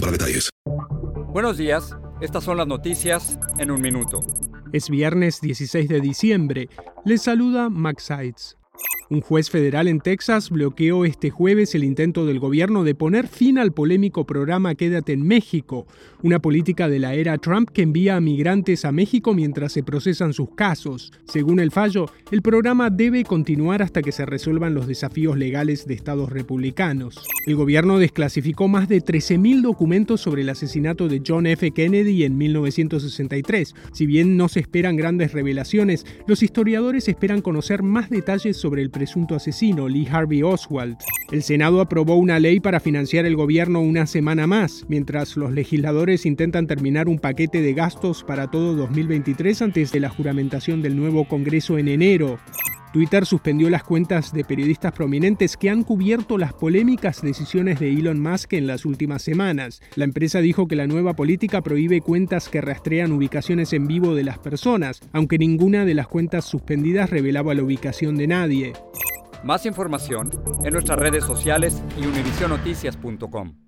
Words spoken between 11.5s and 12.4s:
el intento del